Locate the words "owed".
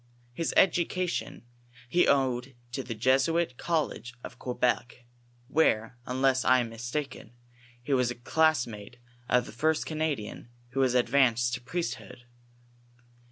2.07-2.55